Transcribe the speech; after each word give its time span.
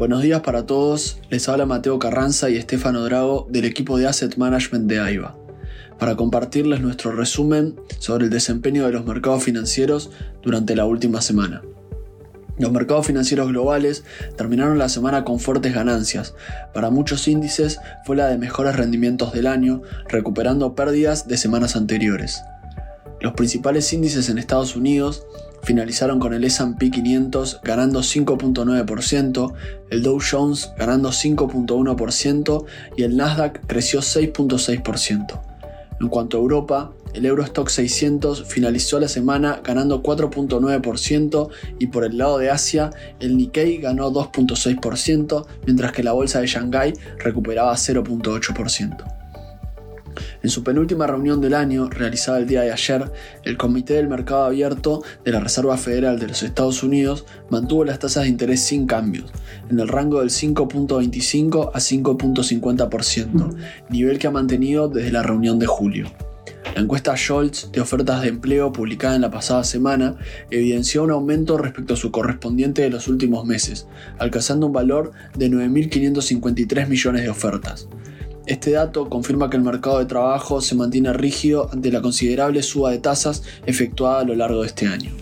Buenos 0.00 0.22
días 0.22 0.40
para 0.40 0.64
todos, 0.64 1.18
les 1.28 1.46
habla 1.50 1.66
Mateo 1.66 1.98
Carranza 1.98 2.48
y 2.48 2.56
Estefano 2.56 3.04
Drago 3.04 3.46
del 3.50 3.66
equipo 3.66 3.98
de 3.98 4.06
Asset 4.06 4.38
Management 4.38 4.88
de 4.88 4.98
AIBA, 4.98 5.36
para 5.98 6.16
compartirles 6.16 6.80
nuestro 6.80 7.12
resumen 7.12 7.78
sobre 7.98 8.24
el 8.24 8.30
desempeño 8.30 8.86
de 8.86 8.92
los 8.92 9.04
mercados 9.04 9.44
financieros 9.44 10.10
durante 10.42 10.74
la 10.74 10.86
última 10.86 11.20
semana. 11.20 11.60
Los 12.58 12.72
mercados 12.72 13.08
financieros 13.08 13.48
globales 13.48 14.02
terminaron 14.38 14.78
la 14.78 14.88
semana 14.88 15.22
con 15.22 15.38
fuertes 15.38 15.74
ganancias. 15.74 16.34
Para 16.72 16.88
muchos 16.88 17.28
índices 17.28 17.78
fue 18.06 18.16
la 18.16 18.28
de 18.28 18.38
mejores 18.38 18.76
rendimientos 18.76 19.34
del 19.34 19.46
año, 19.46 19.82
recuperando 20.08 20.74
pérdidas 20.74 21.28
de 21.28 21.36
semanas 21.36 21.76
anteriores. 21.76 22.40
Los 23.20 23.34
principales 23.34 23.92
índices 23.92 24.28
en 24.28 24.38
Estados 24.38 24.76
Unidos 24.76 25.26
finalizaron 25.62 26.18
con 26.20 26.32
el 26.32 26.44
SP 26.48 26.90
500 26.90 27.60
ganando 27.62 28.00
5.9%, 28.00 29.52
el 29.90 30.02
Dow 30.02 30.18
Jones 30.18 30.72
ganando 30.78 31.10
5.1% 31.10 32.64
y 32.96 33.02
el 33.02 33.16
Nasdaq 33.16 33.66
creció 33.66 34.00
6.6%. 34.00 35.40
En 36.00 36.08
cuanto 36.08 36.38
a 36.38 36.40
Europa, 36.40 36.92
el 37.12 37.26
Eurostock 37.26 37.68
600 37.68 38.44
finalizó 38.46 38.98
la 38.98 39.08
semana 39.08 39.60
ganando 39.62 40.02
4.9% 40.02 41.48
y 41.78 41.88
por 41.88 42.04
el 42.04 42.16
lado 42.16 42.38
de 42.38 42.50
Asia, 42.50 42.90
el 43.18 43.36
Nikkei 43.36 43.78
ganó 43.78 44.10
2.6%, 44.10 45.46
mientras 45.66 45.92
que 45.92 46.02
la 46.02 46.12
bolsa 46.12 46.40
de 46.40 46.46
Shanghái 46.46 46.94
recuperaba 47.18 47.74
0.8%. 47.74 49.19
En 50.42 50.50
su 50.50 50.62
penúltima 50.64 51.06
reunión 51.06 51.40
del 51.40 51.54
año, 51.54 51.88
realizada 51.88 52.38
el 52.38 52.46
día 52.46 52.62
de 52.62 52.72
ayer, 52.72 53.10
el 53.44 53.56
Comité 53.56 53.94
del 53.94 54.08
Mercado 54.08 54.44
Abierto 54.44 55.02
de 55.24 55.32
la 55.32 55.40
Reserva 55.40 55.76
Federal 55.76 56.18
de 56.18 56.28
los 56.28 56.42
Estados 56.42 56.82
Unidos 56.82 57.26
mantuvo 57.50 57.84
las 57.84 57.98
tasas 57.98 58.24
de 58.24 58.30
interés 58.30 58.60
sin 58.60 58.86
cambios, 58.86 59.30
en 59.70 59.80
el 59.80 59.88
rango 59.88 60.20
del 60.20 60.30
5.25 60.30 61.70
a 61.72 61.78
5.50%, 61.78 63.56
nivel 63.88 64.18
que 64.18 64.26
ha 64.26 64.30
mantenido 64.30 64.88
desde 64.88 65.12
la 65.12 65.22
reunión 65.22 65.58
de 65.58 65.66
julio. 65.66 66.10
La 66.74 66.82
encuesta 66.82 67.16
Scholz 67.16 67.72
de 67.72 67.80
ofertas 67.80 68.22
de 68.22 68.28
empleo 68.28 68.72
publicada 68.72 69.16
en 69.16 69.22
la 69.22 69.30
pasada 69.30 69.64
semana 69.64 70.16
evidenció 70.50 71.02
un 71.02 71.10
aumento 71.10 71.58
respecto 71.58 71.94
a 71.94 71.96
su 71.96 72.12
correspondiente 72.12 72.82
de 72.82 72.90
los 72.90 73.08
últimos 73.08 73.44
meses, 73.44 73.88
alcanzando 74.18 74.66
un 74.66 74.72
valor 74.72 75.10
de 75.36 75.50
9.553 75.50 76.86
millones 76.86 77.22
de 77.22 77.28
ofertas. 77.28 77.88
Este 78.50 78.72
dato 78.72 79.08
confirma 79.08 79.48
que 79.48 79.56
el 79.56 79.62
mercado 79.62 80.00
de 80.00 80.06
trabajo 80.06 80.60
se 80.60 80.74
mantiene 80.74 81.12
rígido 81.12 81.68
ante 81.72 81.92
la 81.92 82.02
considerable 82.02 82.64
suba 82.64 82.90
de 82.90 82.98
tasas 82.98 83.44
efectuada 83.64 84.22
a 84.22 84.24
lo 84.24 84.34
largo 84.34 84.62
de 84.62 84.66
este 84.66 84.88
año. 84.88 85.12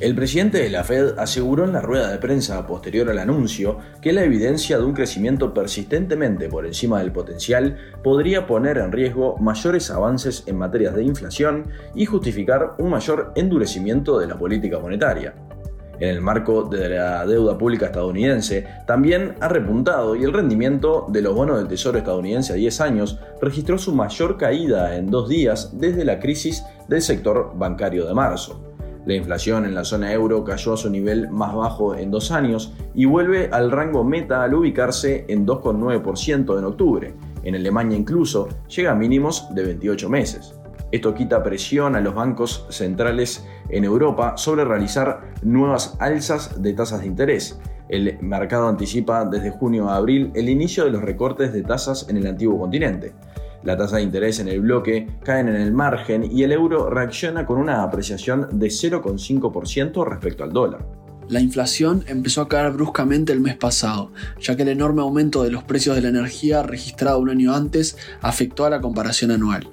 El 0.00 0.14
presidente 0.14 0.58
de 0.58 0.68
la 0.68 0.84
Fed 0.84 1.18
aseguró 1.18 1.64
en 1.64 1.72
la 1.72 1.80
rueda 1.80 2.10
de 2.10 2.18
prensa 2.18 2.66
posterior 2.66 3.08
al 3.08 3.20
anuncio 3.20 3.78
que 4.02 4.12
la 4.12 4.22
evidencia 4.22 4.76
de 4.76 4.84
un 4.84 4.92
crecimiento 4.92 5.54
persistentemente 5.54 6.50
por 6.50 6.66
encima 6.66 6.98
del 6.98 7.10
potencial 7.10 7.78
podría 8.04 8.46
poner 8.46 8.76
en 8.76 8.92
riesgo 8.92 9.38
mayores 9.38 9.90
avances 9.90 10.42
en 10.44 10.58
materias 10.58 10.94
de 10.94 11.04
inflación 11.04 11.68
y 11.94 12.04
justificar 12.04 12.74
un 12.76 12.90
mayor 12.90 13.32
endurecimiento 13.34 14.18
de 14.18 14.26
la 14.26 14.36
política 14.36 14.78
monetaria 14.78 15.34
en 16.00 16.08
el 16.08 16.20
marco 16.20 16.64
de 16.64 16.88
la 16.88 17.26
deuda 17.26 17.56
pública 17.56 17.86
estadounidense, 17.86 18.66
también 18.86 19.34
ha 19.40 19.48
repuntado 19.48 20.16
y 20.16 20.24
el 20.24 20.32
rendimiento 20.32 21.06
de 21.08 21.22
los 21.22 21.34
bonos 21.34 21.58
del 21.58 21.68
Tesoro 21.68 21.98
estadounidense 21.98 22.52
a 22.52 22.56
10 22.56 22.80
años 22.80 23.18
registró 23.40 23.78
su 23.78 23.94
mayor 23.94 24.36
caída 24.36 24.96
en 24.96 25.10
dos 25.10 25.28
días 25.28 25.78
desde 25.78 26.04
la 26.04 26.18
crisis 26.18 26.64
del 26.88 27.02
sector 27.02 27.52
bancario 27.56 28.06
de 28.06 28.14
marzo. 28.14 28.60
La 29.04 29.14
inflación 29.14 29.64
en 29.64 29.74
la 29.74 29.84
zona 29.84 30.12
euro 30.12 30.44
cayó 30.44 30.74
a 30.74 30.76
su 30.76 30.88
nivel 30.88 31.28
más 31.28 31.54
bajo 31.54 31.96
en 31.96 32.10
dos 32.12 32.30
años 32.30 32.72
y 32.94 33.04
vuelve 33.04 33.48
al 33.50 33.72
rango 33.72 34.04
meta 34.04 34.44
al 34.44 34.54
ubicarse 34.54 35.24
en 35.28 35.44
2,9% 35.44 36.58
en 36.58 36.64
octubre. 36.64 37.14
En 37.42 37.56
Alemania 37.56 37.98
incluso 37.98 38.48
llega 38.68 38.92
a 38.92 38.94
mínimos 38.94 39.52
de 39.54 39.64
28 39.64 40.08
meses. 40.08 40.54
Esto 40.92 41.14
quita 41.14 41.42
presión 41.42 41.96
a 41.96 42.02
los 42.02 42.14
bancos 42.14 42.66
centrales 42.68 43.46
en 43.70 43.84
Europa 43.84 44.34
sobre 44.36 44.66
realizar 44.66 45.32
nuevas 45.42 45.96
alzas 45.98 46.60
de 46.60 46.74
tasas 46.74 47.00
de 47.00 47.06
interés. 47.06 47.58
El 47.88 48.18
mercado 48.20 48.68
anticipa 48.68 49.24
desde 49.24 49.50
junio 49.50 49.88
a 49.88 49.96
abril 49.96 50.30
el 50.34 50.50
inicio 50.50 50.84
de 50.84 50.90
los 50.90 51.00
recortes 51.00 51.54
de 51.54 51.62
tasas 51.62 52.06
en 52.10 52.18
el 52.18 52.26
antiguo 52.26 52.60
continente. 52.60 53.14
La 53.64 53.74
tasa 53.74 53.96
de 53.96 54.02
interés 54.02 54.38
en 54.40 54.48
el 54.48 54.60
bloque 54.60 55.06
caen 55.24 55.48
en 55.48 55.56
el 55.56 55.72
margen 55.72 56.30
y 56.30 56.42
el 56.42 56.52
euro 56.52 56.90
reacciona 56.90 57.46
con 57.46 57.58
una 57.58 57.82
apreciación 57.82 58.48
de 58.52 58.66
0,5% 58.66 60.06
respecto 60.06 60.44
al 60.44 60.52
dólar. 60.52 60.86
La 61.28 61.40
inflación 61.40 62.04
empezó 62.06 62.42
a 62.42 62.48
caer 62.48 62.72
bruscamente 62.72 63.32
el 63.32 63.40
mes 63.40 63.56
pasado, 63.56 64.12
ya 64.40 64.56
que 64.56 64.62
el 64.62 64.68
enorme 64.68 65.00
aumento 65.00 65.42
de 65.42 65.50
los 65.50 65.64
precios 65.64 65.96
de 65.96 66.02
la 66.02 66.08
energía 66.08 66.62
registrado 66.62 67.18
un 67.18 67.30
año 67.30 67.54
antes 67.54 67.96
afectó 68.20 68.66
a 68.66 68.70
la 68.70 68.82
comparación 68.82 69.30
anual. 69.30 69.70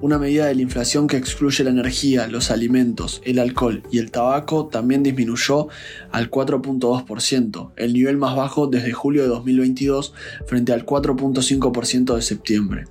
Una 0.00 0.18
medida 0.18 0.46
de 0.46 0.54
la 0.54 0.62
inflación 0.62 1.06
que 1.06 1.16
excluye 1.16 1.64
la 1.64 1.70
energía, 1.70 2.26
los 2.26 2.50
alimentos, 2.50 3.22
el 3.24 3.38
alcohol 3.38 3.82
y 3.90 3.98
el 3.98 4.10
tabaco 4.10 4.66
también 4.66 5.02
disminuyó 5.02 5.68
al 6.10 6.30
4.2%, 6.30 7.70
el 7.76 7.94
nivel 7.94 8.16
más 8.16 8.36
bajo 8.36 8.66
desde 8.66 8.92
julio 8.92 9.22
de 9.22 9.28
2022 9.28 10.12
frente 10.46 10.72
al 10.72 10.84
4.5% 10.84 12.16
de 12.16 12.22
septiembre. 12.22 12.84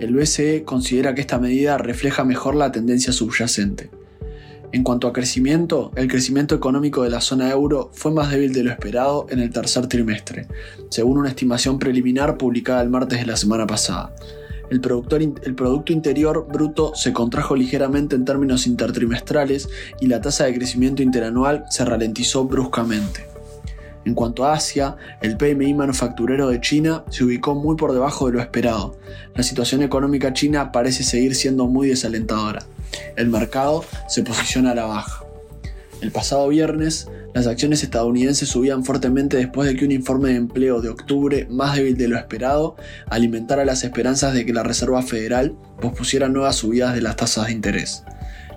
El 0.00 0.14
BCE 0.14 0.64
considera 0.64 1.14
que 1.14 1.20
esta 1.20 1.38
medida 1.38 1.78
refleja 1.78 2.24
mejor 2.24 2.56
la 2.56 2.72
tendencia 2.72 3.12
subyacente. 3.12 3.90
En 4.72 4.84
cuanto 4.84 5.06
a 5.06 5.12
crecimiento, 5.12 5.92
el 5.96 6.08
crecimiento 6.08 6.54
económico 6.54 7.02
de 7.02 7.10
la 7.10 7.20
zona 7.20 7.50
euro 7.50 7.90
fue 7.92 8.10
más 8.10 8.30
débil 8.30 8.54
de 8.54 8.64
lo 8.64 8.70
esperado 8.70 9.26
en 9.28 9.38
el 9.38 9.50
tercer 9.50 9.86
trimestre, 9.86 10.48
según 10.88 11.18
una 11.18 11.28
estimación 11.28 11.78
preliminar 11.78 12.38
publicada 12.38 12.82
el 12.82 12.88
martes 12.88 13.20
de 13.20 13.26
la 13.26 13.36
semana 13.36 13.66
pasada 13.66 14.14
el, 14.72 14.80
Producto 15.54 15.92
Interior 15.92 16.46
Bruto 16.50 16.94
se 16.94 17.12
contrajo 17.12 17.54
ligeramente 17.54 18.16
en 18.16 18.24
términos 18.24 18.66
intertrimestrales 18.66 19.68
y 20.00 20.06
la 20.06 20.22
tasa 20.22 20.44
de 20.44 20.54
crecimiento 20.54 21.02
interanual 21.02 21.66
se 21.68 21.84
ralentizó 21.84 22.46
bruscamente. 22.46 23.26
En 24.06 24.14
cuanto 24.14 24.44
a 24.44 24.54
Asia, 24.54 24.96
el 25.20 25.36
PMI 25.36 25.74
manufacturero 25.74 26.48
de 26.48 26.60
China 26.60 27.04
se 27.10 27.22
ubicó 27.22 27.54
muy 27.54 27.76
por 27.76 27.92
debajo 27.92 28.26
de 28.26 28.32
lo 28.32 28.40
esperado. 28.40 28.96
La 29.34 29.42
situación 29.42 29.82
económica 29.82 30.32
china 30.32 30.72
parece 30.72 31.04
seguir 31.04 31.34
siendo 31.34 31.66
muy 31.66 31.88
desalentadora. 31.88 32.64
El 33.14 33.28
mercado 33.28 33.84
se 34.08 34.22
posiciona 34.22 34.72
a 34.72 34.74
la 34.74 34.86
baja. 34.86 35.21
El 36.02 36.10
pasado 36.10 36.48
viernes, 36.48 37.06
las 37.32 37.46
acciones 37.46 37.84
estadounidenses 37.84 38.48
subían 38.48 38.84
fuertemente 38.84 39.36
después 39.36 39.68
de 39.68 39.76
que 39.76 39.84
un 39.84 39.92
informe 39.92 40.30
de 40.30 40.34
empleo 40.34 40.80
de 40.80 40.88
octubre, 40.88 41.46
más 41.48 41.76
débil 41.76 41.96
de 41.96 42.08
lo 42.08 42.18
esperado, 42.18 42.74
alimentara 43.08 43.64
las 43.64 43.84
esperanzas 43.84 44.34
de 44.34 44.44
que 44.44 44.52
la 44.52 44.64
Reserva 44.64 45.00
Federal 45.02 45.56
pospusiera 45.80 46.28
nuevas 46.28 46.56
subidas 46.56 46.96
de 46.96 47.02
las 47.02 47.14
tasas 47.14 47.46
de 47.46 47.52
interés. 47.52 48.02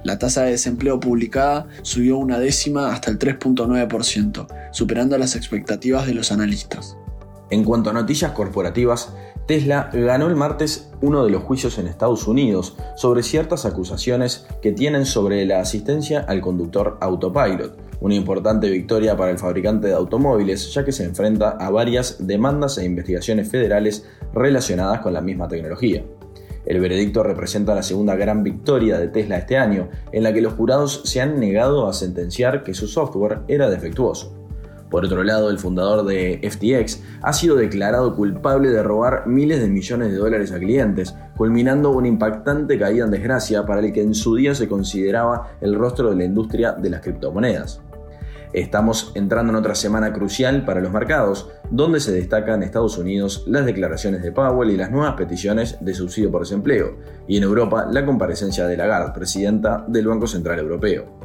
La 0.03 0.17
tasa 0.17 0.41
de 0.41 0.51
desempleo 0.51 0.99
publicada 0.99 1.67
subió 1.83 2.17
una 2.17 2.39
décima 2.39 2.91
hasta 2.91 3.11
el 3.11 3.19
3.9%, 3.19 4.47
superando 4.71 5.15
las 5.19 5.35
expectativas 5.35 6.07
de 6.07 6.15
los 6.15 6.31
analistas. 6.31 6.97
En 7.51 7.63
cuanto 7.63 7.91
a 7.91 7.93
noticias 7.93 8.31
corporativas, 8.31 9.13
Tesla 9.47 9.91
ganó 9.93 10.27
el 10.27 10.35
martes 10.35 10.89
uno 11.01 11.23
de 11.23 11.29
los 11.29 11.43
juicios 11.43 11.77
en 11.77 11.85
Estados 11.85 12.27
Unidos 12.27 12.75
sobre 12.95 13.21
ciertas 13.21 13.65
acusaciones 13.65 14.47
que 14.61 14.71
tienen 14.71 15.05
sobre 15.05 15.45
la 15.45 15.59
asistencia 15.59 16.21
al 16.21 16.41
conductor 16.41 16.97
autopilot, 16.99 17.77
una 18.01 18.15
importante 18.15 18.69
victoria 18.71 19.15
para 19.15 19.29
el 19.29 19.37
fabricante 19.37 19.87
de 19.87 19.93
automóviles 19.93 20.73
ya 20.73 20.83
que 20.83 20.91
se 20.91 21.03
enfrenta 21.03 21.51
a 21.51 21.69
varias 21.69 22.25
demandas 22.25 22.79
e 22.79 22.85
investigaciones 22.85 23.47
federales 23.47 24.07
relacionadas 24.33 25.01
con 25.01 25.13
la 25.13 25.21
misma 25.21 25.47
tecnología. 25.47 26.03
El 26.65 26.79
veredicto 26.79 27.21
representa 27.21 27.75
la 27.75 27.83
segunda 27.83 28.15
gran 28.15 28.41
victoria 28.41 28.97
de 28.97 29.09
Tesla 29.09 29.37
este 29.37 29.57
año, 29.57 29.89
en 30.11 30.23
la 30.23 30.33
que 30.33 30.41
los 30.41 30.53
jurados 30.53 31.01
se 31.05 31.21
han 31.21 31.39
negado 31.39 31.87
a 31.87 31.93
sentenciar 31.93 32.63
que 32.63 32.73
su 32.73 32.87
software 32.87 33.41
era 33.47 33.69
defectuoso. 33.69 34.44
Por 34.89 35.05
otro 35.05 35.23
lado, 35.23 35.49
el 35.49 35.57
fundador 35.57 36.05
de 36.05 36.39
FTX 36.43 37.01
ha 37.21 37.33
sido 37.33 37.55
declarado 37.55 38.15
culpable 38.15 38.69
de 38.69 38.83
robar 38.83 39.25
miles 39.25 39.59
de 39.59 39.67
millones 39.67 40.11
de 40.11 40.17
dólares 40.17 40.51
a 40.51 40.59
clientes, 40.59 41.15
culminando 41.35 41.91
una 41.91 42.07
impactante 42.07 42.77
caída 42.77 43.05
en 43.05 43.11
desgracia 43.11 43.65
para 43.65 43.81
el 43.81 43.91
que 43.91 44.03
en 44.03 44.13
su 44.13 44.35
día 44.35 44.53
se 44.53 44.67
consideraba 44.67 45.57
el 45.61 45.75
rostro 45.75 46.11
de 46.11 46.15
la 46.15 46.25
industria 46.25 46.73
de 46.73 46.89
las 46.89 47.01
criptomonedas. 47.01 47.81
Estamos 48.53 49.11
entrando 49.15 49.51
en 49.51 49.57
otra 49.57 49.75
semana 49.75 50.13
crucial 50.13 50.63
para 50.63 50.79
los 50.79 50.93
mercados, 50.93 51.49
donde 51.71 51.99
se 51.99 52.13
destacan 52.13 52.55
en 52.55 52.63
Estados 52.63 52.97
Unidos 52.97 53.43
las 53.47 53.65
declaraciones 53.65 54.21
de 54.21 54.31
Powell 54.31 54.69
y 54.69 54.77
las 54.77 54.91
nuevas 54.91 55.15
peticiones 55.15 55.77
de 55.81 55.93
subsidio 55.93 56.31
por 56.31 56.43
desempleo, 56.43 56.95
y 57.27 57.35
en 57.35 57.43
Europa 57.43 57.85
la 57.91 58.05
comparecencia 58.05 58.65
de 58.65 58.77
Lagarde, 58.77 59.11
presidenta 59.13 59.83
del 59.89 60.07
Banco 60.07 60.25
Central 60.25 60.59
Europeo. 60.59 61.19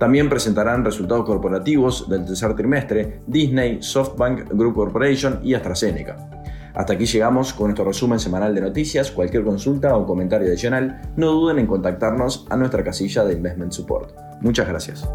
También 0.00 0.30
presentarán 0.30 0.82
resultados 0.82 1.26
corporativos 1.26 2.08
del 2.08 2.24
tercer 2.24 2.56
trimestre 2.56 3.20
Disney, 3.26 3.82
SoftBank, 3.82 4.48
Group 4.48 4.74
Corporation 4.74 5.40
y 5.42 5.52
AstraZeneca. 5.52 6.16
Hasta 6.72 6.94
aquí 6.94 7.04
llegamos 7.04 7.52
con 7.52 7.66
nuestro 7.66 7.84
resumen 7.84 8.18
semanal 8.18 8.54
de 8.54 8.62
noticias. 8.62 9.10
Cualquier 9.10 9.44
consulta 9.44 9.94
o 9.94 10.06
comentario 10.06 10.48
adicional, 10.48 11.02
no 11.16 11.32
duden 11.32 11.58
en 11.58 11.66
contactarnos 11.66 12.46
a 12.48 12.56
nuestra 12.56 12.82
casilla 12.82 13.24
de 13.24 13.34
Investment 13.34 13.72
Support. 13.72 14.14
Muchas 14.40 14.66
gracias. 14.66 15.06